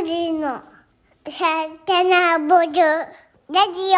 [0.00, 0.62] 王子の
[1.28, 1.44] サ
[1.84, 2.80] タナボルラジ
[3.90, 3.96] オ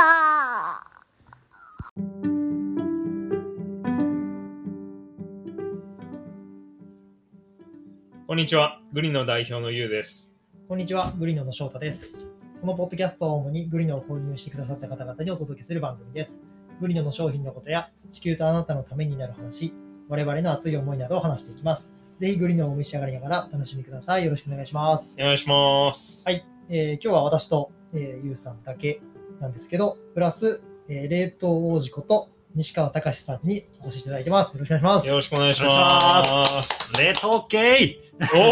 [8.27, 8.81] こんにちは。
[8.95, 10.31] グリーンの代表のゆうです。
[10.69, 12.27] こんにちは、グリノの翔太です。
[12.63, 16.41] このポッドキャストは主にグリノを購入してくださった方々にお届けする番組です。
[16.81, 19.75] グリノの商品のことや地球とあなたのためになる話、
[20.09, 21.93] 我々の熱い思いなどを話していきます。
[22.21, 24.25] ぜひグリノをお召し上がりながらお楽しみください。
[24.27, 25.17] よろしくお願いします。
[25.19, 26.23] お願いします。
[26.27, 29.01] はいえー今日は私と、えーゆうさんだけ
[29.41, 34.53] なんですけど、プラス、えー冷凍王子こと西川隆さんにお越しいただいてます。
[34.55, 35.09] よろしくお願いします。
[35.09, 36.95] よろしくお願いします。
[36.99, 37.99] 冷凍系
[38.35, 38.51] お お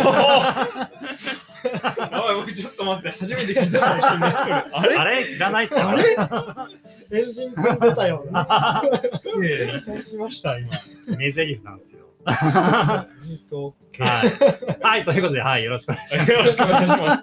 [2.25, 4.33] おい、僕ちょっと待って、初めて聞いたかもしれない。
[4.45, 4.55] それ。
[4.55, 4.97] あれ？
[4.97, 5.91] あれ知らないっすか？
[5.91, 5.95] あ
[7.11, 7.21] れ？
[7.21, 8.83] エンジン組んでたような。
[9.37, 10.71] いやいやいただきました、今。
[11.19, 11.98] 名台詞なんですよ。
[13.99, 14.25] は
[14.81, 14.83] い。
[14.83, 16.33] はい、ということで、はい、よろしくお願いします。
[16.33, 17.23] よろしくお願いしま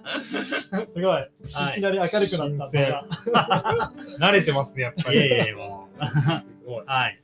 [0.86, 0.94] す。
[0.94, 1.04] すごい。
[1.06, 1.26] はい
[1.72, 3.92] いきなり明るくなった。
[4.20, 5.18] 慣れてますね、やっぱり。
[5.18, 6.06] いえいえ、もう。
[6.32, 6.84] すごい。
[6.86, 7.20] はい。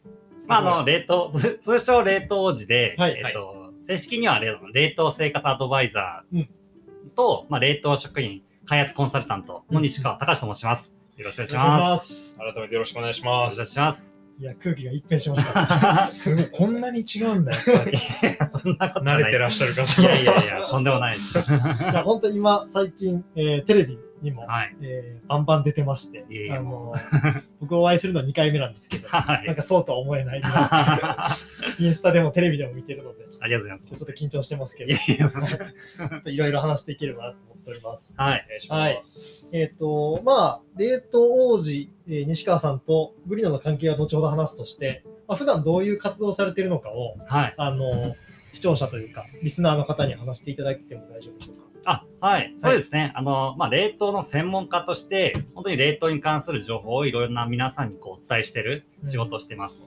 [0.47, 6.47] まあ、あの、冷凍、つ通称冷凍王子で、はいえっと、正式には冷冷凍生活アドバイザうんー
[7.15, 10.93] と、まあ、冷凍職員開発コンサルタントの西川隆と申します。
[11.17, 12.37] よろしくお願いしまます。
[12.37, 13.25] 改めてよろしくお願いしす。
[13.25, 13.55] ます。
[13.55, 14.10] お願いします。
[14.41, 16.07] いや、空気が一変しました。
[16.09, 17.97] すごい、こんなに違うんだ、やっぱり。
[19.05, 21.37] 慣れてらっしゃる方いやいやいや、とんでもないです。
[21.37, 21.41] い
[21.93, 24.75] や、本当今、最近、えーテレビにも、はい。
[24.81, 26.95] えーバンバン出てましていえい、えあの、
[27.59, 30.41] 僕お会いするのは2回目なんですけど、 はいなんかそうとは思えない。
[31.77, 33.95] インスタでもテレビでも見てるので、りがとうございます。
[33.97, 35.31] ちょっと緊張してますけいど、や
[36.25, 38.13] いろいろ話していければなと思っております。
[38.17, 38.49] はいお。
[38.49, 39.49] 願いします。
[39.57, 47.53] えっ、と、まあ、冷凍王子、えー西川さんとグリノの関係は後ほど話すとして、まあ、普段どういう活動をされているのかを、はい。
[47.57, 48.15] あの、
[48.53, 51.70] 視聴者というか、リスナーの方に話していただいても大丈夫でしょうか？
[51.85, 52.55] あ、はい。
[52.61, 53.11] そうですね。
[53.15, 59.77] あの、まあ、冷凍の専門家として、本当に冷凍に関する情報をいろいろな皆さんにこうお伝えしてる仕事をしてます。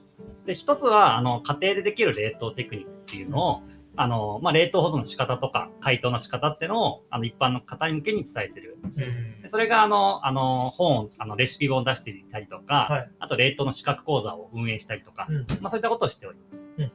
[0.45, 3.61] で、一つは、あの、家庭でできる冷凍テクニックっていうのを、
[3.97, 8.77] あの、まあ、冷凍保存の仕方とか、解凍の仕方っていうのを、あの、一般の方に向けに伝えてる。
[8.83, 16.91] うんでそれが、あの、あの、本、あの、レシピ本を出していたりとか、はいあと、冷凍の資格講座を運営したりとか、うんまあ、そういったことをしております。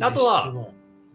[0.00, 0.52] あとは、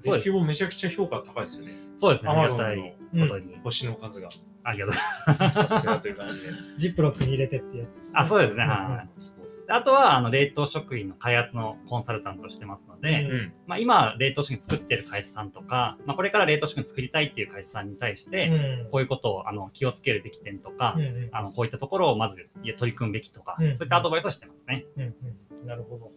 [0.04, 1.74] レシピ本めちゃくちゃ評価高いですよね。
[1.98, 3.58] そうですね、ありが Amazon たいことに。
[3.64, 4.30] 星の数が
[4.64, 5.50] ありがとう。
[5.50, 6.50] さすがという感じで。
[6.78, 8.66] ジップロックに入れてってやつです、あ、そうですね。
[8.66, 9.68] んはい。
[9.68, 13.54] であとは、あの、冷凍食品の開発のコンサルタントをしてますので、うんうん。
[13.66, 24.86] まあ、今、冷凍食品作ってる会社さんとか、まあ、これから冷凍食品作りたいっていう会社さんに対して、うんこういうことを、あの、気をつけるべき点とか、うんうんあの、こういったところをまず取り組むべきとか、うんそういったアドバイスをしてますね。
[24.96, 26.12] うんうんなるほど。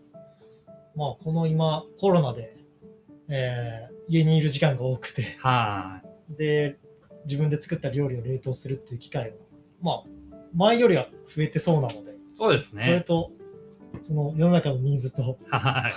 [0.95, 2.57] まあ、この今、コロナで、
[3.29, 6.03] えー家にいる時間が多くて、は
[6.37, 6.79] で、
[7.27, 9.37] 自分で作った料理を冷凍するっていう機会は、
[9.83, 10.05] まあ、
[10.55, 12.15] 前よりは増えてそうなので、い。
[12.35, 13.01] そうですそれね。
[13.03, 13.33] と、
[14.03, 15.95] その世の中のニーズと、はい。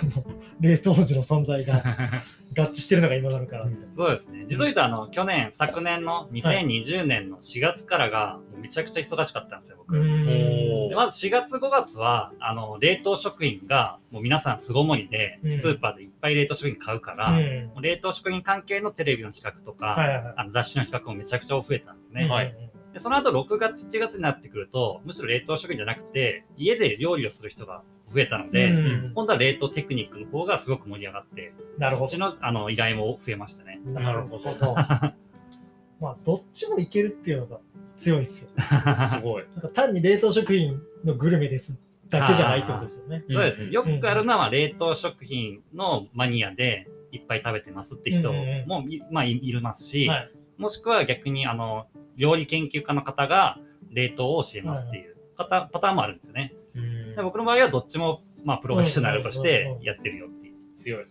[0.60, 1.82] 冷凍時の存在が
[2.56, 3.70] 合致してるのが今なのかな。
[3.96, 4.46] そうですね。
[4.48, 9.98] 実を言うと、あの、去年、昨年の2020年の4月からが、めちゃくちゃ忙しかったんですよ、僕。
[9.98, 15.58] でまず4月5月はあの冷凍食品がもう皆さん巣ごもりで、うん。
[15.58, 17.70] スーパーでいっぱい冷凍食品買うから、うん。
[17.80, 20.34] 冷凍食品関係のテレビの企画とか、はいはいはい。
[20.36, 22.54] あの雑誌の企画もめちゃくちゃ増えたんですね、はい
[22.94, 27.82] でその後6月7月になってくるとむしろ冷凍食品じゃなくて家で料理をする人が
[28.14, 33.90] 増えたので、うん今度は冷凍テクニックの方がすごく盛り上がってなるほそっちのあの依頼も増えましたねど。
[33.90, 34.74] なるほど。
[36.00, 37.60] まあ、どっちもいけるっていうのが
[37.96, 38.50] 強いっすよ。
[38.96, 39.44] すごい。
[39.54, 43.24] なんか単に冷凍食品のグルメですだけじゃないってことですよね。
[43.28, 43.70] そうですね。
[43.70, 53.58] ようんくあるのは冷凍食品のマニアでいっぱい食べてますって人うんうんうんもい,、まあ、いいますし、はいもしくは逆にあの料理研究家の方が
[53.90, 56.54] 冷凍を教えますっていうパタパターンもあるんですよね。
[56.74, 60.54] うんで僕の場合はどっちも、まあ、プロフェッショナルとしてやってるよっていう。
[60.74, 61.06] 強い。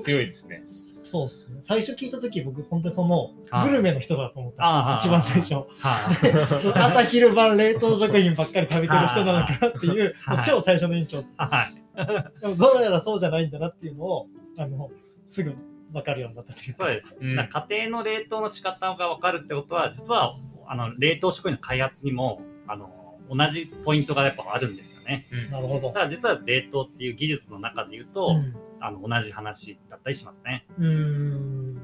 [0.00, 0.60] 強いですね。
[0.64, 1.58] そうっすね。
[1.60, 5.16] 最初聞いたとき、僕、本当にその、はいグルメの人だと思ったあんですよ。
[5.16, 5.54] 一番最初。
[5.78, 10.14] はい、 朝昼晩冷凍食品ばっかり食べてる人なのかなっていう、う
[10.44, 11.34] 超最初の印象です。
[11.36, 12.40] はい。
[12.40, 14.26] でもどうやらそうじゃないんだなっていうのを、
[14.56, 14.90] あの、
[15.26, 15.54] すぐ
[15.94, 16.84] 分かるようになったというか。
[16.84, 17.06] そうです。
[17.20, 20.36] うん家庭の冷凍の仕方が分かるってことは、実は
[20.66, 25.26] あの冷凍食品の開発にもあの同じポイントがやっぱあるんですよね。
[25.32, 26.00] うんなるほどた。
[26.00, 30.66] だ実は冷凍っていう技術の中で言うと、うんあの同じ話だったりしますね。
[30.78, 31.74] うーん。
[31.74, 31.80] な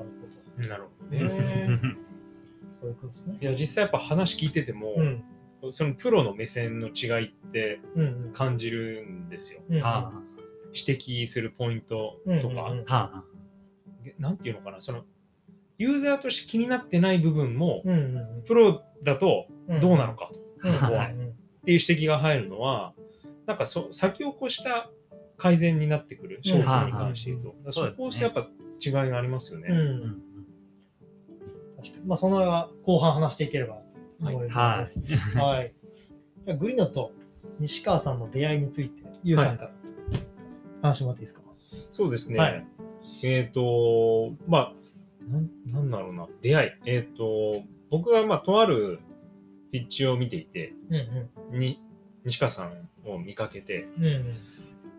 [0.00, 0.06] る
[0.56, 1.42] ほなるほどど。
[1.42, 1.80] ね。
[2.70, 2.70] ど。
[2.70, 3.38] そういうことですね。
[3.40, 5.24] いや、実際やっぱ話聞いてても、うん。
[5.70, 8.32] そのプロの目線の違いってうんうん。
[8.32, 9.60] 感じるんですよ。
[9.70, 10.12] うんは
[10.74, 12.84] 指摘するポイントとか、うんうんうん。
[12.88, 13.24] あ、は
[14.18, 15.04] なんていうのかな、その、
[15.78, 19.80] ユーザーとして気になってない部分も、うんうんプロだとうん。
[19.80, 20.30] どうなのか
[20.62, 20.72] と、うん。
[20.72, 21.34] そこは、っうん
[21.64, 22.92] ていう指摘が入るのは、
[23.46, 24.90] なんかそ先を越した
[25.36, 28.46] 改善になってくる商品に関して言うと、うんそこをやっぱ
[28.84, 29.68] 違いがありますよね。
[29.70, 29.76] うん。
[29.76, 30.24] うんうん
[31.76, 32.06] 確かに。
[32.06, 33.82] まあ、そのは後半話していければと
[34.20, 35.00] 思います。
[35.00, 35.58] はい。
[35.58, 35.74] はい。
[36.46, 37.12] じゃあグリノと
[37.58, 39.70] 西川さんの出会いについて、ゆうさんから
[40.88, 41.40] 話してもらっていいですか？
[41.92, 42.38] そうですね。
[42.38, 42.66] はい
[43.22, 44.74] えっ、と、まあ、
[45.30, 46.70] なんなんだろうな、出会い。
[46.86, 48.98] えっ、と、僕が、まあ、とある
[49.72, 51.80] ピッチを見ていて、うんに
[52.24, 54.04] 西川さんを見かけて、うん。
[54.04, 54.24] うん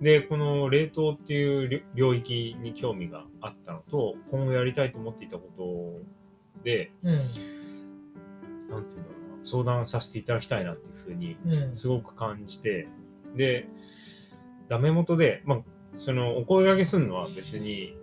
[0.02, 7.16] で、この冷凍っていう領領域に興味があったのと、今後やりたいと思っていたことで、うん。
[7.16, 11.76] なんていうんだろうな、相談させていただきたいなっていうふうに、うん。
[11.78, 12.90] すごく感じて、
[13.38, 13.70] で、
[14.68, 15.62] ダメ元で、まあ、
[15.98, 17.96] その、お声掛けするのは別に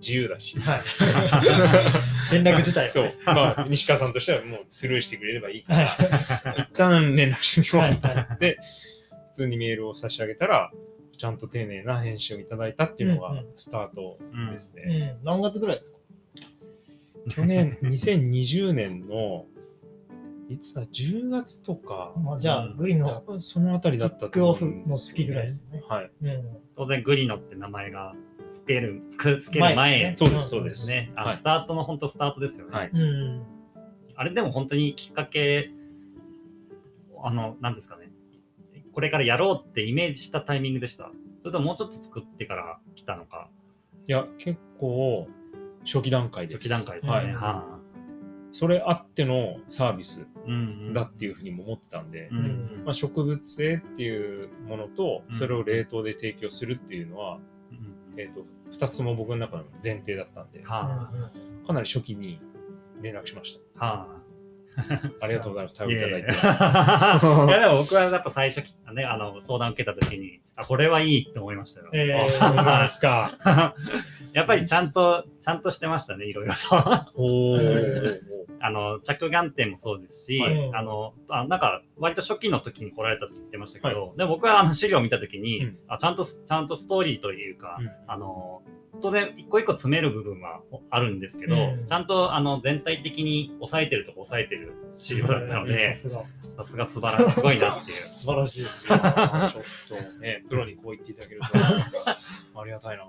[0.00, 0.82] 自由だし、はい。
[2.32, 8.58] 連絡自体はそうね。、まあ、西川さんとしてはもうスルーしてくれればいいから、は一旦連絡してみようとはい思って、
[9.26, 10.70] 普通にメールを差し上げたら、
[11.16, 14.18] ちゃんと丁寧な返信をいただいたっていうのがうんうんスタート
[14.52, 14.86] ですい。
[14.86, 15.16] ね。
[15.18, 15.24] うん。
[15.24, 15.98] 何月ぐらいですか？
[17.30, 19.46] 去年、2020年の、
[20.48, 25.82] いつだ、10月とか、まあ、じゃあ、グリの分そのあたりだったとキックオフ思うんですよねの月ぐらいですね。
[25.86, 26.10] はい。
[26.22, 26.58] うん。
[26.76, 28.14] 当然グリノって名前が
[28.50, 30.70] つける、つける前前そうです、そうで。
[30.70, 31.12] ですすね。
[31.16, 32.76] あはいスタートの本当スタートですよね。
[32.76, 33.42] はいうん。
[34.16, 35.70] あれでも本当にきっかけ、
[37.22, 38.10] あの、なんですかね。
[38.94, 41.10] これからやろうってイメージしたタイミングでした？
[41.40, 43.48] それとももうちょっと作ってから来たのか？
[44.08, 45.28] いや、結構、
[45.84, 46.58] 初期段階です。
[46.58, 47.12] 初期段階ですね。
[47.12, 47.32] はい。
[47.34, 47.77] は
[48.52, 50.26] それあってのサービス
[50.94, 57.38] だっていうふうにも思ってたんで、うんうんまあ、植物性っていうものとうん、それを冷凍で提供するっていうのは、
[57.70, 61.10] うんえっ、と、二つとも僕の中の前提だったんで、は
[61.66, 62.40] かなり初期に
[63.00, 64.06] 連絡しましあ、はあ。
[64.06, 64.18] た。
[65.20, 65.76] ありがとうございます。
[65.76, 66.30] 対応いただいて。
[66.30, 68.64] いやでも僕はやっぱ最初、
[68.94, 71.90] ね、あの相談受けた時に、あ、これはいいって思いましたよ。
[71.92, 73.38] えあ、そうなんですか。
[74.32, 76.76] やっぱりちゃんと、ちゃんとしてましたね、いろいろと。
[77.14, 78.20] おー。
[78.60, 88.62] あの、着眼点もそうですし、はいあの、あなんか、割と初期の時に来られたって言ってましたけど、でも僕はあの資料を見た時に、うんあ、ちゃんと、ちゃんとストーリーというか、うんあの、
[89.00, 90.60] 当然、一個一個詰める部分は
[90.90, 96.24] あるんですけど、うんちゃんとあの全体的に抑えてるとこ抑えてる資料だったので、さすが。
[96.56, 97.96] さすが素晴らしい、すごいなっていう。
[98.12, 98.64] 素晴らしい。
[98.64, 99.02] ちょっ
[99.88, 103.06] とね、プロにこう言っていただけると、ありがたいな。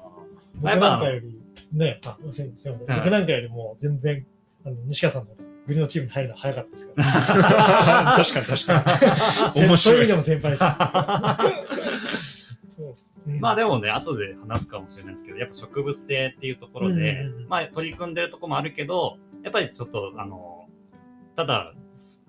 [0.55, 1.41] 僕なんかより、
[1.73, 2.73] ね、あ、すみません。
[2.73, 4.25] はい僕なんかよりも全然、
[4.65, 5.35] あの西川さんの
[5.67, 7.05] グリのチームに入るの早かったですから。
[8.17, 8.83] 確かに確か
[9.55, 10.63] 面白いそういう意味でも先輩です。
[12.75, 20.67] そうですうんまあでもね、後で話すかもしれないですけど、やっぱ植物性っていうところで、まあ取り組んでるところもあるけど、やっぱりちょっと、あの、
[21.35, 21.73] ただ、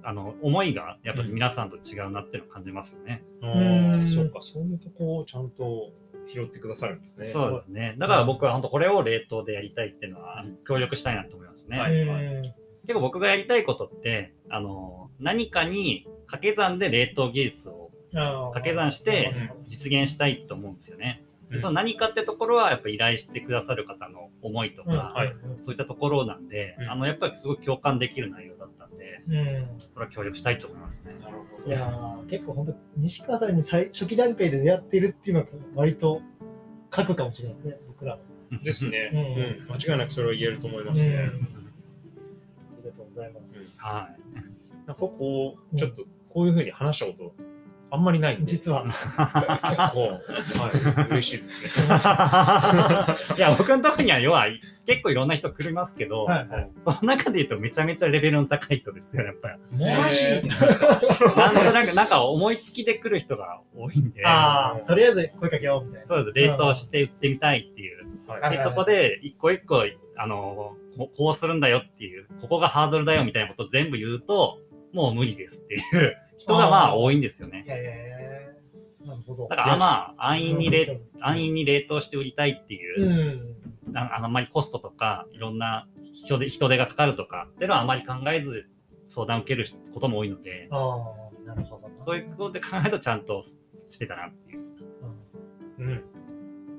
[0.03, 3.23] あの、思いがやっぱり皆さんと違うなっていうのを感じますよね。
[3.41, 3.49] に。
[3.49, 5.93] うんそっか、そういうとこをちゃんと
[6.33, 7.29] 拾ってくださるんですね。
[7.29, 7.95] そうですね。
[7.99, 11.79] だから僕は本当これを冷凍でやりたいっていうのは協力したいなと思いますね。
[11.79, 12.55] はいうん
[12.87, 21.23] 結構僕がやりたいことって、あの、何かに掛け算で冷凍技術を掛け算してうん実現したいと思うんですよね。
[21.51, 31.15] でうんその何かってところはやっぱ依頼してくださる方の思いとうんか、はいそういったところなんで、うんあのやっぱりすごい共感できる内容だったんで、うんこれは協力したいと思いますね。
[31.21, 31.69] なるほど。
[31.69, 36.23] いやー結構本当西川さんに最初期段階で出会ってるっていうのが割と
[36.95, 38.17] 書くかもしれないですね、僕ら
[38.51, 38.63] の。
[38.63, 39.11] ですね。
[39.13, 39.81] うんうん。
[39.81, 41.15] 間違いなくそれは言えると思いますね。
[41.17, 41.61] うん
[42.79, 43.79] ありがとうございます。
[43.81, 44.37] はい。
[44.87, 47.35] なんかこう、ちょっとこういうふうに話したこと、
[47.93, 48.85] あんまりないんで、結実は、
[49.93, 51.89] 構、はい、嬉しいですね。
[53.37, 54.47] いや、僕のとこには要は
[54.87, 56.71] 結構いろんな人来りますけど、はいはい。
[56.85, 59.59] その中で言うとめちゃめちゃレベルの高い人ですよ、やっぱり。
[59.79, 61.37] マジですか？
[61.37, 66.07] なんとなく、なんか思いつきで来る人が多いんで、ああ、とりあえず声かけようみたいな。
[66.07, 68.07] そうです、冷凍して売ってみたいっていう。
[68.29, 68.57] はいはい。
[68.57, 69.85] ってとこで、一個一個、
[70.17, 74.59] あの、ここうするんだよっていう、ここがハードルだよみたいなことを全部言うと、
[74.93, 77.65] もう無理ですっていう人がまあ多いんですよね。
[77.69, 78.55] へ
[79.03, 79.49] えなるほど。
[79.49, 83.57] だからまあ、安易に冷冷安易に冷凍して売りたいっていう
[83.89, 83.97] う、ん。
[83.97, 88.69] ああのあまりコストとか、いろんな人手人手がかかるとかっていうのはあまり考えず
[89.07, 92.05] 相談を受けることも多いので、ああ、なるほどな。
[92.05, 93.45] そういうことで考えるとちゃんと
[93.91, 94.61] してたなっていう。
[95.79, 96.05] うん。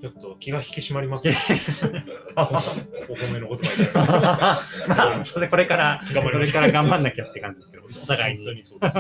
[0.02, 1.38] ちょっと気が引き締まりますね。
[2.36, 4.88] お褒めの言葉いただいて。
[4.90, 8.58] まあ、それこれから、これから頑張んなきゃって感じですけど、お互い本当に。
[8.58, 8.98] にそうです。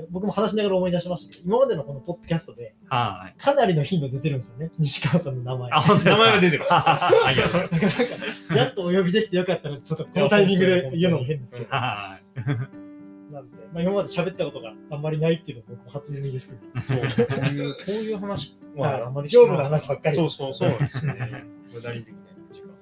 [0.10, 3.38] 僕も話しながら思い出しましたけど、今までのこのポッドキャストで、はい。
[3.38, 5.70] かなりの頻度出てるんですよね、西川さんの名前。
[5.72, 6.72] あ、本当名前は出てます。
[6.72, 12.40] ありがとうございなんかやっとお呼びできてよかったので、ちょっとこのタイミングで言うのも変ですけど、ます。
[12.40, 13.32] はい。
[13.32, 16.54] なんで、まあ、今まで喋ったことがあんまりないっていうのが僕も初耳です。
[16.82, 17.04] そう、こ
[17.42, 21.44] ういう、 こういう話はあんまり業務の話ばっかりそうそう、そうですよね。
[21.72, 22.78] 無駄にできない時間。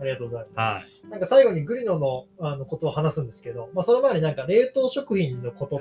[0.00, 0.84] ありがとうございます。
[0.84, 1.10] はい。
[1.10, 5.80] なんか最後にグリノのあのことを話すんですけど、まあ、その前になんか冷凍食品のこと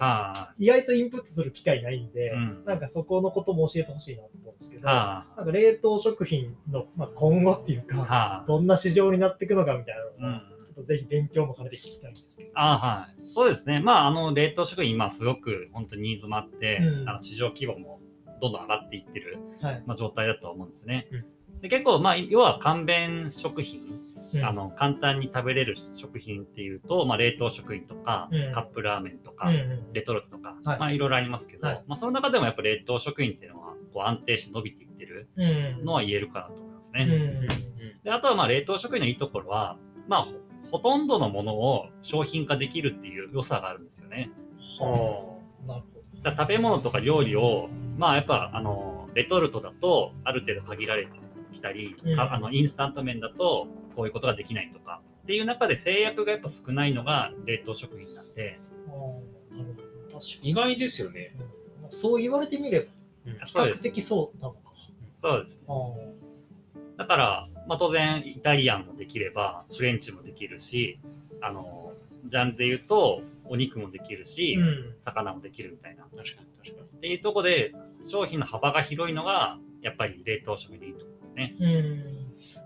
[0.57, 7.83] 意外とインプットする機会ないんで、うんなんかそこのことも教えてほしいなと思うんですけど、はなんか冷凍食品の、まあ、今後っていうい。
[7.83, 8.47] か、はい。
[8.47, 12.51] どんな市場になっていくのかみたいなのを、うんちょっとぜひ勉強も兼ねて聞きたいんですけど。
[12.55, 13.22] あはい。
[13.33, 13.79] そうですね。
[13.79, 17.09] まあ、あの、冷凍食品、今すごく本当にニーズもあって、うん。
[17.09, 17.99] あの市場規模も
[18.41, 19.83] どんどん上がっていってる、はい。
[19.87, 21.07] まあ、状態だと思うんですね。
[21.11, 21.17] う
[21.57, 21.61] ん。
[21.61, 23.81] で結構、まあ、要は簡便食品、
[24.33, 24.45] うん。
[24.45, 28.53] あの簡単に食べれる食品っていうと、まあ、冷凍食品とか、うん。
[28.53, 29.49] カップラーメンとか、
[29.93, 30.79] レトルトとか、はい。
[30.79, 31.83] まあ、いろいろありますけど、はい。
[31.87, 35.85] まあ、その中でもやっぱ冷凍食品っていうのはこう安定して伸びていってるうん。
[35.85, 37.05] のは言えるかなと思いますうね。
[37.05, 37.47] ん。
[38.03, 40.27] であとはまあ冷凍食品のいいところは、まあ、
[40.73, 44.31] ほほとんどのものを商品化できるっていう良さがあるんですよね。
[44.79, 45.37] は
[45.67, 51.11] なるほだから食べ物とか料理を、まあやっぱあのレトルトだとある程度限られて
[51.53, 58.93] きたり、うんかあのインスタント麺だとこういうことができないとかっていう中で制約がやっぱ少ないのが冷凍食品なんで、ど。
[58.93, 59.81] あーなるほ
[60.13, 61.35] ど確か意外ですよね。
[61.83, 61.87] に。
[61.91, 62.85] そう言われてみれば、
[63.27, 63.79] うん比そうです。
[63.79, 64.59] 較的そうなのか。
[65.11, 65.61] そうです。
[65.67, 66.22] あー
[66.97, 70.99] だから、まあ、当然イタリアンもできればフレンチもできるし、
[71.41, 71.93] あの
[72.25, 76.03] ジャンルで言うとお肉もできるし、うん魚もできるみたいな。
[76.03, 76.97] 確かに、確かに。
[76.97, 77.73] っていうところで
[78.09, 81.55] 商品の幅が広いのがやっぱり冷凍食品でいいと思うんですね。
[81.59, 82.23] うん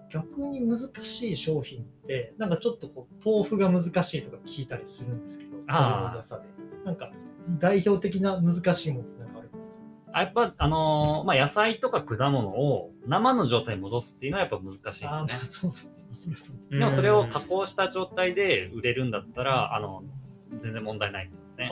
[0.09, 6.45] 逆に難しい商品って、なんかちょっとこう豆腐が難しいとか聞いたりするんですけど、風の噂で。
[6.85, 7.11] なんか
[7.59, 9.16] 代表的な難しいもの
[10.17, 15.07] あやっぱ、あのーまあ、野菜とか果物を生の状態に戻すっていうのはやっぱ難しいですね。
[15.07, 15.93] まあそうですね。
[16.15, 20.03] それそうでもそれを加工した状態で売れるんだったら、あの、
[20.63, 21.69] 全然問題ないですね。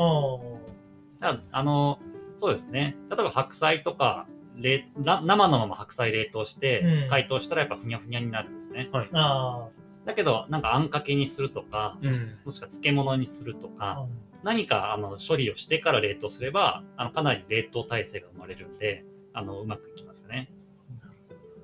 [1.20, 2.00] だあの、
[2.40, 2.96] そうですね。
[3.10, 8.89] 例えば白菜とか、冷な生のまま白菜冷凍してうん解凍したらやっぱふにゃふにゃになるんですね。
[8.91, 9.70] あ、ああ。
[10.05, 12.38] だけど、なんかあんかけにするとか、うん。
[12.46, 14.05] もしくは漬物にするとか、あ
[14.44, 19.03] 何かあの処理をしてから冷凍すれば、あのかなり冷凍体制が生まれるんで、
[19.34, 20.51] あのうまくいきますよね。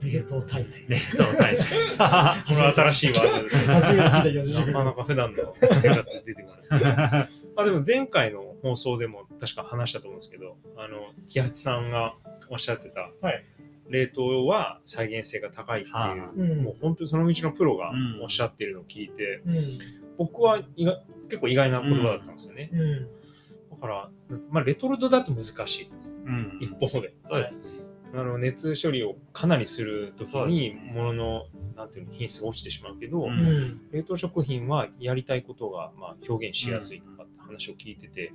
[0.01, 0.85] 冷凍体制。
[0.87, 1.75] 冷凍体制。
[1.95, 3.73] これは新しいワードですね。
[3.73, 7.29] 初めてなかなか普段の生活で出てこない。
[7.55, 12.15] あでも前回の放送でも確か話したと思うんですけど、あの、木八さんが
[12.49, 13.45] おっしゃってた、はい
[13.91, 19.79] 冷凍は再現性が高いっていう、はうんもう本当にその道のプロがうんおっしゃってるのを聞いて、うん。
[20.17, 22.69] 僕は意外結構意外な言葉だったんですよね。
[22.73, 23.07] うん。
[23.71, 24.09] だから、
[24.49, 25.91] まあ、レトルトだと難しい。
[26.25, 27.13] うん一方で。
[27.25, 27.61] そうですね。
[28.13, 31.45] あの熱処理をかなりするときにですね物の
[31.77, 33.27] なんていうの品質が落ちてしまうけど。
[33.91, 38.33] 冷凍食品はやりたいことがまあ表現しやすいとかって話を聞いてて、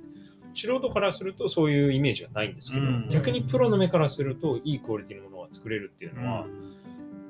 [0.57, 6.47] 素人からするとそういうイメージがないんですけど、うん逆にプロの目からするといいクオリティのものが作れるっていうのは、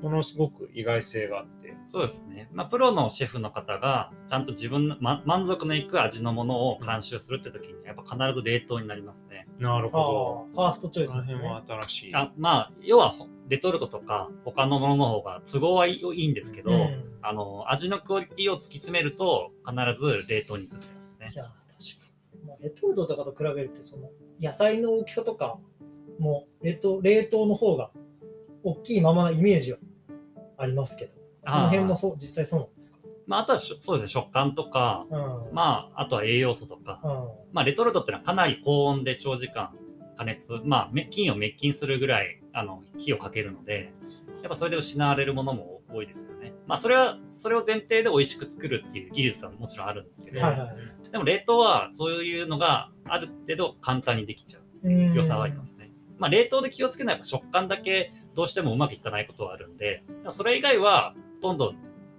[0.01, 2.49] ものすごく意外性があって、そうですね。
[2.53, 9.47] まあ、プロのシェフの方が、ちゃんと自分の、ま、満足のいく味のものを監修するって時に、やっぱ必ず冷凍になりますね。
[9.59, 11.05] なるああほ、ファーストチョど。
[11.05, 11.33] イスですね。
[11.33, 12.15] その辺は新しい。
[12.15, 13.15] あまあ、要は、
[13.47, 21.29] レトルトとか、他のものの方が都合はいいいいんですけど、うんあの、味のクオリティを突き詰めると、必ず冷凍に行くんですね。
[21.31, 22.47] じゃあ、確かに。
[22.47, 25.57] まあ、レトルトとかと比べると、その野菜の大きさとか
[26.19, 27.91] も冷凍冷凍の方が
[28.63, 29.77] 大きいままなイメージは
[30.57, 31.11] ありますけど、
[31.45, 32.97] その辺もそう実際そうなんですか？
[33.27, 35.53] まあ、あとはそうですね、食感とか、うん。
[35.53, 37.11] まあ、あとは栄養素とか、うん
[37.53, 39.73] まあ、レトルトっていうのはかなり高温で長時間
[40.17, 43.93] 加熱、まあ、め菌を滅菌するぐらいあの火をかけるので、
[44.41, 46.53] やっぱそれで失われるものも多いですよね。
[46.65, 50.69] まあ、それは、それを前提で美味しく作るっていう技術はもちろんあるんですけど、はいはい
[51.11, 55.89] でも冷凍はそういうのがある程度簡単にできちゃううん良さはありますね。
[56.17, 61.73] まあ、冷凍で気をつけないと食感だけどうしてもうまくいかないことはあるんで、それ以外はほとんど、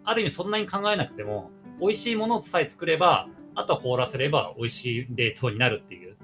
[0.04, 6.16] ある意味そんなに考えなくても、美味しいものさえ作れば、あとは凍らせれば美味しい冷凍になるっていう。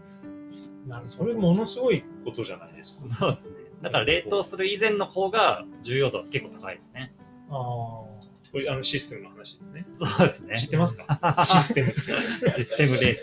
[1.04, 3.08] それものすごいことじゃないですか。
[3.08, 3.50] そうですね。
[3.82, 7.14] だから冷凍する以前の方が重要度は結構高いですね。
[7.48, 8.18] あこ
[8.54, 9.86] れあのシステムの話ですね。
[9.92, 10.58] そうですね。
[10.58, 11.44] 知ってますか？
[11.48, 11.92] システム。
[11.92, 13.14] システム冷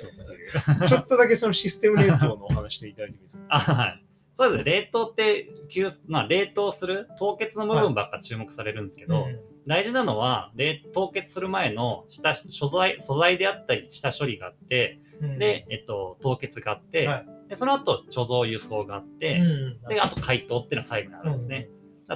[0.80, 0.86] 凍。
[0.88, 3.44] ちょっとだけそのシステム冷凍のお話していただいてもいいですか？
[3.50, 4.04] あはい。
[4.42, 4.64] そうです。
[4.64, 9.28] 冷凍って、急まあ、冷凍する、凍結の部分ばっか注目されるんですけど、
[9.68, 17.26] 大事なのは、冷凍結する前の下素材素材であったり、下処理があって、うん、で、えっと、凍結があって、はい。
[17.50, 21.70] でその後、貯蔵輸送があって、うん、で、あと解凍っていうのは最後にあるんですね。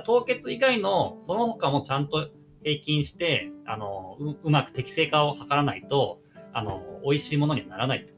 [0.03, 2.29] 凍結以外の、その他もちゃんと
[2.63, 6.22] 平均して、あの、ううまく適正化を図らないと、
[6.53, 8.14] あの、美味しいものにはならないって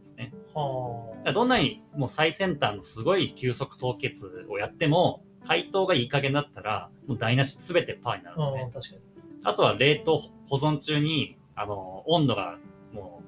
[1.34, 9.00] どんなにもう最先端のすごい急速凍結をやっても、解凍がいい加減だったら、もう台無し全てパーになるんあ、ですね。
[9.44, 12.58] あとは冷凍保存中に、あの、温度が
[12.94, 13.22] も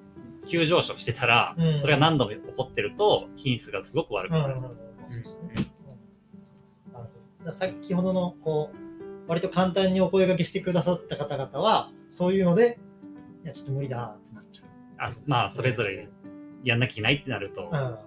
[0.43, 1.81] う急上昇してたら、うん。
[1.81, 4.47] それが何度も起こってると、品質がすごく悪くうん、な
[7.45, 7.53] る。
[7.53, 12.79] 先ほどの、こう、割と簡単にお声掛けしてくださった方々は、そういうので、
[13.43, 14.61] いや、ちょっと無理だってなっち
[14.97, 16.09] あまあ、それぞれ
[16.63, 17.99] やんなきゃいけないってなると、ゃ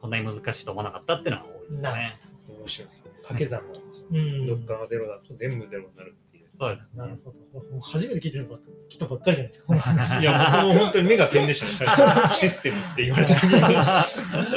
[0.00, 2.18] こんなに難しいと思わなかったっていうのが多いですなね。
[2.48, 3.10] 面白いですよね。
[3.22, 4.06] 掛け算なんですよ。
[4.10, 4.14] う。
[4.14, 4.46] うん。
[4.46, 6.48] どっかがゼロだと全部ゼロになるっていう。
[6.50, 6.98] そうですね。
[6.98, 7.80] なるほど。
[7.80, 10.20] 初めて聞いてるばっ人ばっかりじゃないですか、この話。
[10.20, 12.30] いや、僕も本当に目が点でしたね。
[12.36, 13.76] システムって言われた時に、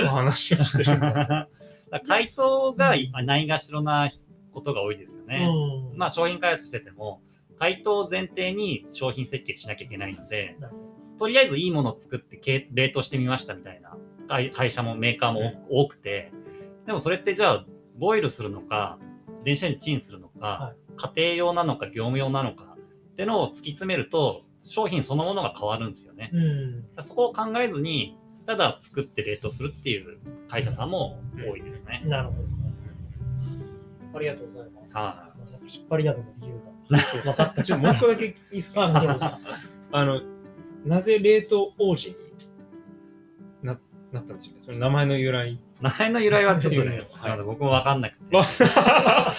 [0.03, 0.99] お話をしてる
[2.05, 4.09] 回答がないがしろな
[4.53, 5.47] ことが多いですよね。
[5.91, 5.97] うん。
[5.97, 7.21] まあ商品開発してても、
[7.57, 10.86] 回答を前提に商品設計しなきゃいけないので、なるほ
[11.19, 13.97] とりあえずいいものを作ってけ冷凍してみましたみたいな
[14.27, 16.31] 会会社もメーカーも多くて、
[16.85, 17.65] でもそれってじゃあ、
[17.97, 18.97] ボイルするのか、
[19.43, 22.75] 電子レンジチンするのか、は家庭用なのか業務用なのか
[23.11, 26.29] ってのを突き詰めると、商品そのものが変わるんですよね。
[26.33, 27.03] どうん。
[27.03, 30.17] そこを考えずに、ただ作って冷凍するっていう
[30.49, 31.19] 会社さんも
[31.49, 32.01] 多いですね。
[32.05, 34.17] なるほど。
[34.17, 34.97] ありがとうございます。
[34.97, 36.53] はなんか引っ張りなどの理由
[36.93, 37.63] が 分かった。
[37.63, 38.85] ちょっともう一個だけいいですか？
[39.91, 40.21] あの、
[40.87, 42.15] なぜ冷凍王子に
[43.61, 43.77] な
[44.11, 44.61] なったんでしょうね。
[44.61, 45.59] その名前の由来。
[45.81, 48.23] 名前の由来はちょっとね、はい僕もわかんなくて。
[48.37, 49.35] あ、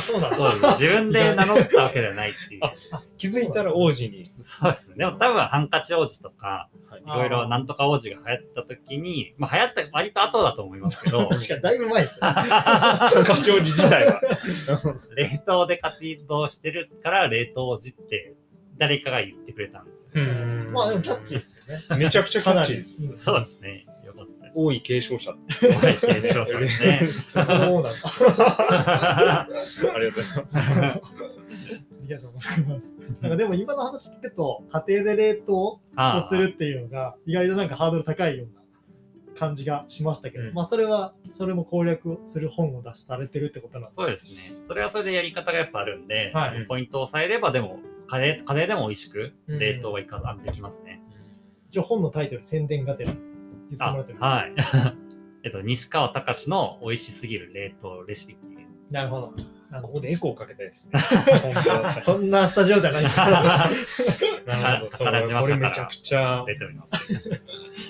[0.00, 0.36] そうなんだ。
[0.36, 0.82] そうです。
[0.82, 2.60] 自分で名乗ったわけではないっていう。
[2.64, 2.74] あ
[3.16, 4.30] 気づいたら王子に。
[4.44, 4.96] そうですね。
[4.96, 12.26] でも多分ハンカチ王子とか、はいいろいろなんとか王子が流行った時に、まあ流行った割と後だと思いますけど、 確かにだいぶ前ですよ。
[12.26, 14.20] ハンカチ王子自体は。
[15.16, 15.98] 冷凍で活
[16.28, 18.34] 動してるから冷凍王子って
[18.78, 20.10] 誰かが言ってくれたんですよ。
[20.14, 21.82] うんまあでもキャッチーですよね。
[21.98, 22.94] めちゃくちゃキャッチーです。
[23.00, 23.86] うんそうですね。
[24.04, 24.52] よかったです。
[24.54, 25.30] 王位継承者。
[25.30, 25.36] は
[25.90, 27.08] い、継承者ですね。
[27.32, 27.90] そうなんだ。
[28.04, 29.46] あ
[29.98, 31.02] りがとうございます。
[32.02, 32.98] ありがとうございます。
[33.20, 38.61] なんかでも今の話聞くと、家庭で冷凍あをするっていうのが、意外となんかハードル高いような
[39.38, 44.54] 感じがしましたけど、うんまあそれは、それも攻略する本を出されてるってことなんですそうですね。
[44.66, 51.00] それはそれでやり方がやっぱあるんで、はいポイントを押さえればでも、家庭家庭でも美味しくうん冷凍はいかができますね。
[51.70, 53.18] 一応本のタイトル、宣伝がてら言っ
[53.70, 54.18] てもあらっても
[54.48, 54.78] いいですか？
[54.78, 54.96] はい。
[55.44, 58.68] えっと、西川隆の美味しすぎる冷凍レシピっていう。
[58.90, 59.32] なるほど。
[59.72, 61.00] なるほここでエコーかけたいですね。
[62.02, 63.30] そんなスタジオじゃないですか。
[64.46, 64.96] なるほど。
[64.96, 67.08] そこれめちゃくちゃ出ております。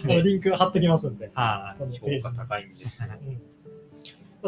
[0.06, 1.30] このリンク貼ってきますんで。
[1.34, 3.08] はこのページに評価高いんですよ。
[3.20, 3.42] うん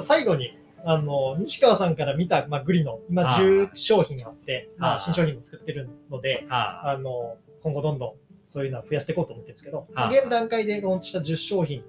[0.03, 8.15] 最後に、あの、西川さんから見た、まあ、グリの、今あ10商品あって、まあ、あ新商品も作ってるのでい。、はあの、今後どんどん
[8.49, 11.85] そういうのは増やしていこうと思ってるんですけど、まあはい現段階でローンチした10商品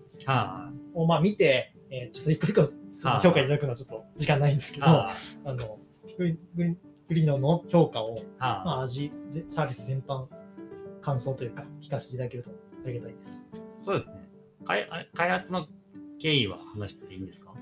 [0.93, 4.81] をまあ見て、えーちょっと一個一個その評価いただくのはちょっと時間ないんですけい。
[4.81, 5.79] ど、はあの、
[6.17, 6.37] グリ
[7.07, 8.23] グリノの評価を、い。
[8.39, 10.25] まはあ、味、ぜサービス全般、
[11.01, 12.51] 感想というか、聞かせていただけると
[12.85, 13.49] ありがたいです。
[13.53, 13.57] い。
[13.85, 14.13] そうですね。
[14.65, 15.67] 開開発の
[16.19, 17.53] 経緯は話していいんですか？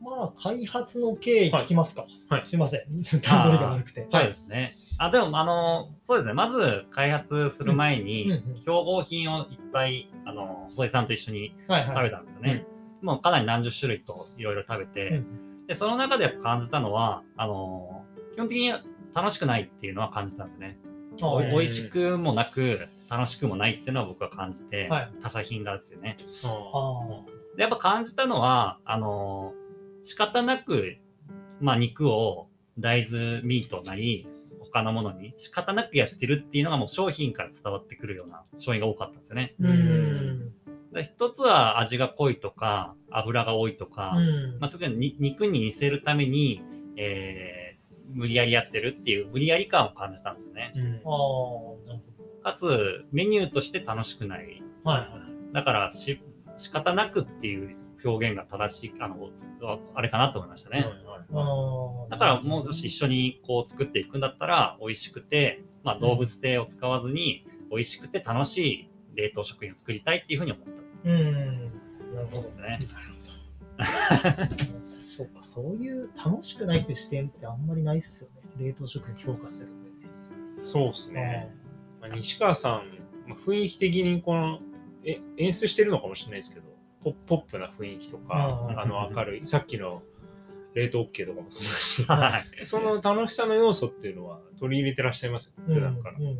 [0.00, 2.02] まあ、開発の経緯聞きますか。
[2.02, 3.02] はいはいすいません。
[3.22, 4.06] 段取りが悪くて。
[4.10, 4.76] そうですね。
[4.98, 6.34] あ、でも、あの、そうですね。
[6.34, 11.54] まず開発する前に、競合品をいっぱい、あの、細井さんと一緒に。
[11.66, 12.66] 食べたんですよね。
[13.02, 18.72] もうかなり何十種類といろいろ食べて、うんで、その中でやっぱ感じたのは、あの、基本的に
[19.14, 20.78] 楽しくないっていうのは感じたんですね。
[21.50, 26.16] 美味しくもなく、楽しくもないっていうのは僕は感じて、はい他社品がですよね。
[27.56, 29.52] で、やっぱ感じたのは、あの、
[30.02, 30.96] 仕方なく、
[31.60, 34.28] まあ肉を大豆ミートなり、
[34.60, 39.54] 他のものに仕方なくやってるっていうのがもう商品から伝わってくるような商品が多かったんですよね。
[41.00, 46.62] 一つは味が濃いとか、油が多いとか、うんまあ、特に肉に似せるために、
[46.96, 47.72] えー
[48.14, 50.72] 無理やりやってるっていう無理やり感を感じたんですよね。
[50.76, 51.00] うん
[52.42, 54.62] かつ、メニューとして楽しくない。
[54.84, 54.90] ど。
[54.90, 55.54] はいはい。
[55.54, 56.20] だからし、
[56.56, 59.30] 仕方なくっていう表現が正しい、あの、
[59.94, 60.84] あれかなと思いましたね。
[61.32, 71.72] あーだから、もうし一緒にこう作っていくんだったら、美味しくて、まあ、動物性を使わずに、美味しくて楽しい冷凍食品を作りたいっていうふうに思ったうん。
[72.14, 72.48] なるほどそうで。
[72.50, 72.80] すね。
[75.16, 78.64] そうか、そういう楽しくないって視点ってあんまりないっすよね。
[78.64, 79.84] 冷凍食品評価するん
[80.54, 81.20] でそうですね。
[81.20, 81.54] ね。
[82.00, 84.60] まあ、西川さん、まあ、雰囲気的にこの
[85.04, 86.66] え演出してるのかもしれないですけど、
[87.02, 90.02] ポップポップな雰囲気とか、うんあの明るい、さっきの
[90.74, 92.64] 冷凍 OK とかもそうだし、はい。
[92.64, 96.18] その楽しさの要素っていうのは取り入れてらっしゃいますよ、うん普段から。
[96.18, 96.38] うん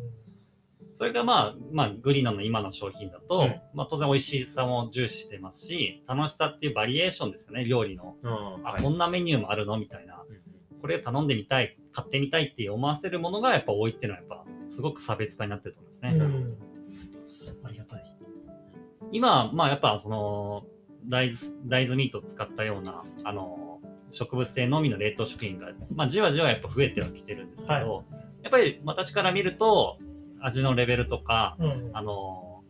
[0.95, 8.15] それがまあ、まあ、グリノの今の商品だと、うんまあ当然美味しさも重視してますし、楽しさっていうバリエーションですよね、料理の。
[8.21, 10.21] うんあ、はいこんなメニューもあるのみたいな。
[10.27, 10.43] うん
[10.81, 16.25] これ頼んでみたい、買ってみたいって思わせるものがやっぱ多いっていうのはやっぱすごく差別化になってると思うんですね。
[16.25, 16.57] うん
[17.65, 18.17] ありがたい。
[19.13, 20.65] 今、まあやっぱその
[21.07, 23.79] 大豆大豆ミートを使ったようなあの
[24.09, 27.83] 植物性のみの冷凍食品が、まあ、じわじわやっぱ増えてはきてるんですけど、はい
[28.43, 29.97] やっぱり私から見ると
[30.43, 31.91] 味のレベルとか、うん。
[31.93, 32.63] あの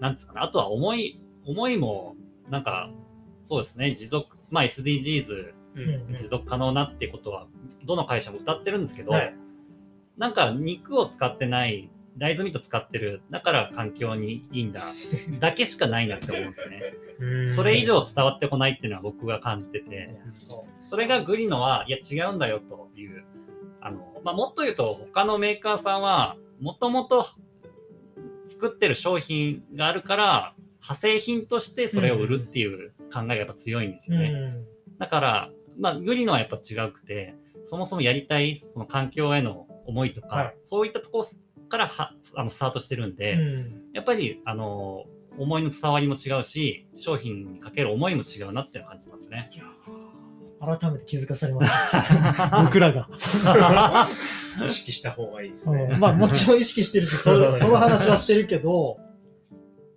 [0.00, 2.16] なんですかね、あとは思い、思いも
[2.48, 2.90] なんか
[3.48, 6.16] そうですね、持続、まあ SDGs うん。
[6.16, 7.46] 持続可能なってことは
[7.86, 9.34] どの会社も歌ってるんですけど、はい。
[10.18, 14.82] なんか肉を使ってない大豆ミート使ってるだから環境にいいんだ
[15.40, 16.82] だけしかないなって思うんですよね。
[17.20, 17.52] うん。
[17.52, 20.16] それ以上伝わってこないっていうのは僕が感じていて
[20.80, 23.24] それがグリノはいや違うんだよという
[23.80, 27.26] あの、まあ、もっと言うと他のメーカーさんはもともと
[28.48, 34.64] 作ってる商品があるから派生品としてそれを売るっていう考えがやっぱ強いんですよね、うん。
[34.98, 40.56] だから、まあ、グリノはやっぱ違くて、そもそもやりたいその環境への思いとか、はい。
[40.64, 43.82] そういったところからはあのスタートしてるんで、うん。
[43.92, 45.04] やっぱりあの
[45.38, 49.50] 思いの伝わりも違うし、商品にかける思いも違うなって感じますね。
[50.60, 51.72] 改めて気づかされます。
[52.64, 53.08] 僕らが。
[54.68, 55.96] 意識した方がいいですうね。
[55.96, 58.98] んまあもちろん意識してるし、 そその話はしてるけど、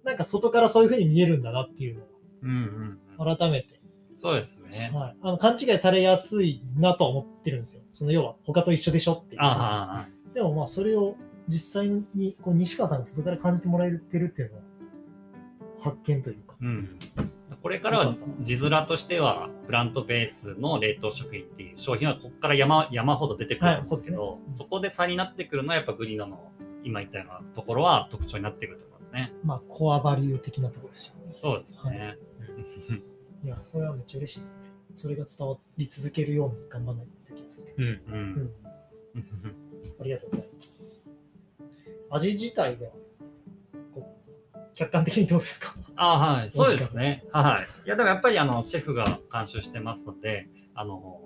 [0.04, 2.04] なんか外からそういうふうに見えるんだなっていう
[2.44, 3.82] うんうん改めて、
[4.16, 4.92] そうですね。
[4.94, 7.84] はい、あの勘違いされやすいなとは思ってるんですよ。
[7.94, 9.42] その要は他と一緒でしょっていう。
[9.42, 11.16] あでもまあそれを
[11.48, 14.64] 実際にこう西川さんが外から感じてもらえてるっていうのは
[15.82, 16.54] 発見というか。
[16.54, 17.00] あ、うん。
[17.62, 26.52] これからは字面としては、プラントベースの冷凍食品っていう商品はここから山山ほど出てくるんですけど、はいそねそこで差になってくるのはやっぱグリノの
[26.84, 29.34] 今言ったようなところは特徴になってくると思いますね。
[29.44, 31.34] まあコアバリュー的なところですよね。
[31.34, 32.18] そうですね。
[33.44, 34.60] いや、それはめっちゃ嬉しいですね。
[34.94, 37.78] それが伝わり続けるように頑張らないといけないですけど。
[37.78, 37.88] うん。
[37.88, 38.52] ううんん。
[40.00, 41.12] ありがとうございます。
[42.10, 42.92] 味自体は、
[44.76, 45.76] 客観的にどうですか？
[45.96, 47.24] あはい、そうですね。
[47.32, 47.88] はい。
[47.88, 51.20] いや、でもやっぱりあのシェフが監修してますので、あの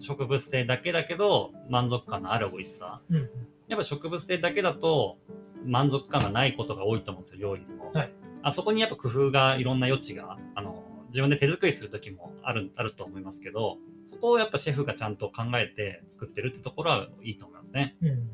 [0.00, 3.00] 植物性だけだけど満足感のある美味しさ。
[3.10, 3.30] うん。
[3.68, 5.18] やっぱ植物性だけだと
[5.64, 7.90] 満足感がないことが多いと思うんですよ、料理でも。
[7.92, 8.12] はい
[8.44, 13.78] あそこにやっぱ工夫がいろんな余地が、あの自分で手作りする時もあるあると思いますけど、
[14.10, 17.94] そこをやっぱシェフがちゃんと考えて作ってるってところはいいと思いますね。
[18.02, 18.28] うん。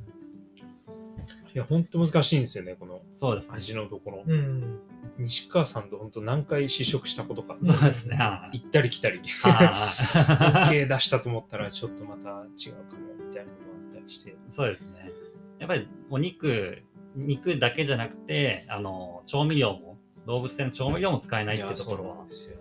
[1.58, 3.54] いや、本当難しいんですよね、このそうですね。
[3.56, 4.22] 味のところ。
[4.24, 4.78] うん。
[5.18, 7.56] 西川さんと本当何回試食したことか。
[7.64, 8.14] そうですね。
[8.14, 9.18] はい行ったり来たり。
[9.18, 14.36] はい OK 出したと思ったらちょっとまた違うかもみたいなことがあったりして。
[14.50, 15.10] そうですね。
[15.58, 16.78] やっぱりお肉、
[17.16, 22.54] 肉だけじゃなくて、あの調味料も、動物性の調味料も使えないっていうところはす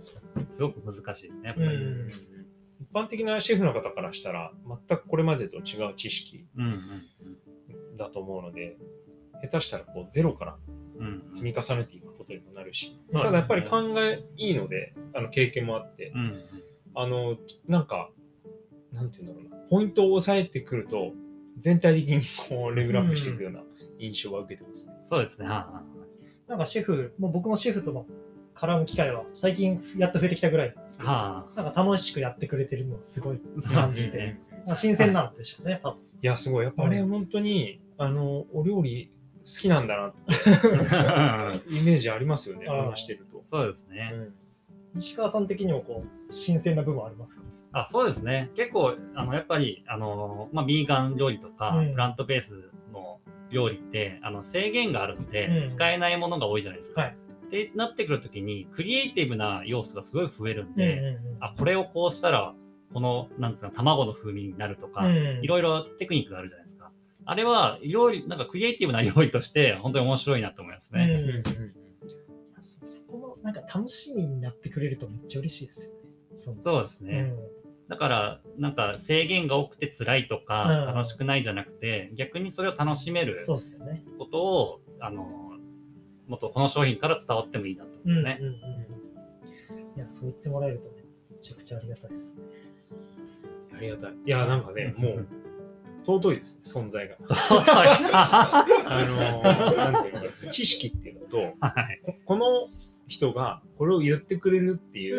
[0.60, 1.68] ごく難しいですね、やっぱり。
[2.80, 4.52] 一般的なシェフの方からしたら、
[4.88, 6.74] 全くこれまでと違う知識うんうん
[7.98, 8.78] だと思うので、
[9.42, 10.58] 下手したらこうゼロから。
[11.32, 16.42] 積み重ねていくことにもなるし、うんただやっぱり考えいいので、あの経験もあって、うんうん
[17.00, 18.10] あの、なんか、
[18.92, 21.12] なんていうんだろうな、ポイントを抑えてくると、
[21.60, 23.62] 全体的にこうレベルアップしていくような
[24.00, 24.94] 印象は受けてますね。
[25.08, 25.48] そうですね。
[25.48, 25.84] は
[26.48, 28.08] なんかシェフ、もう僕もシェフとの
[28.56, 30.98] 絡む機会は最近やっと増えてきたぐらいなんですい。
[30.98, 33.40] けど、はなんか楽しくやってくれてるのをすごい
[33.72, 36.00] 感じて、ねまあ、新鮮なんでしょうね、多分。
[36.00, 36.66] いや、すごい。
[36.66, 43.42] やっぱあれ本当に、あの、お料理好きなんだなって イメージありますよね、話してると。
[43.46, 44.14] そうですね。
[44.96, 47.44] 西川さん的にもこう、新鮮な部分ありますか？
[47.74, 48.50] あそうですね。
[48.56, 53.20] 結構、あのやっぱり、あのまあ、ビーガン料理とか、うんプラントベースの
[53.52, 57.02] 料理ってあの制限があるので、うん使えないものが多いじゃないですか。
[57.02, 62.54] はいってなってくるときに、クリエイティブな要素がすごい増えるんで、うんあこれをこうしたら、
[62.94, 66.67] この、なんつうの、卵の風味になるとか、うんいろいろテクニックがあるじゃないですか。
[67.30, 71.04] あれは、料理、なんかクリエイティブな 料理として、本当に面白いなと思いますね。
[71.04, 71.44] うんうんうん
[72.60, 76.02] そそこもなんか楽しみになってくれるとめっちゃ嬉しいですよね。
[76.36, 77.34] そうそうですね。
[77.88, 84.04] だから、なんか制限が多くて辛いとか、うん楽しくないじゃなくて、逆にそれを楽しめるうん、そうですよね。
[84.18, 85.24] ことを、あの、
[86.28, 88.40] もっとこの商品から伝わってもいいなと思うんうんですね。
[88.42, 88.98] うんうん
[89.96, 92.36] いや、そう言ってもらえるとね、めちゃくちゃありがたいです。
[93.76, 94.14] ありがたい。
[94.26, 95.28] いや、なんかね、 もう、
[96.08, 97.16] 尊いですね、存在が。
[97.28, 101.54] はあのーなんていう知識っていうのと、い。
[102.06, 102.46] ここの
[103.08, 105.12] 人がこれを言ってくれるってい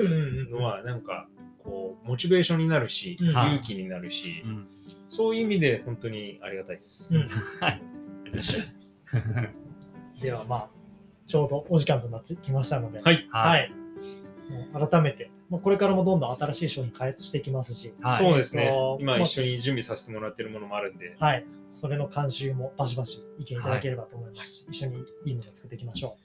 [0.46, 4.66] うのは、なんか、こう、モチベーションになるし、うんはい勇気になるし、うん
[5.10, 7.14] そういう意味で本当にありがたいです。
[7.16, 7.28] うん
[7.60, 7.82] はい。
[10.22, 10.68] では、まあ、
[11.26, 13.28] ちょうどお時間となってきましたので、はい。
[13.30, 13.72] ははい。
[14.90, 21.44] 改めて、まあ、これからもどんどん新しい商品開発していきますし、はいそうですね今一緒に準備させてもらってるものもあるんで、はい。
[21.70, 26.16] それの監修もバシバシ意見いただければと思いますし、一緒にいいものを作っていきましょ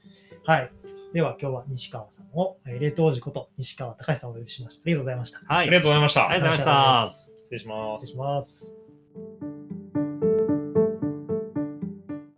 [0.46, 0.52] う。
[0.52, 0.72] はい。
[1.14, 4.82] では今日は西川さんを、えー冷凍時こと西川隆さんをお呼びしました。
[4.82, 5.40] ありがとうございました。
[5.48, 5.68] はい。
[5.68, 6.30] ありがとうございました。
[6.30, 8.14] ありがとうございました失礼します失礼。
[8.14, 9.53] します。